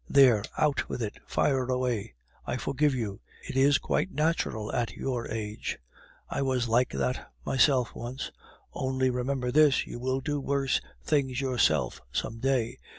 [0.09, 2.15] There, out with it, fire away!
[2.47, 5.77] I forgive you; it is quite natural at your age.
[6.27, 8.31] I was like that myself once.
[8.73, 12.79] Only remember this, you will do worse things yourself some day.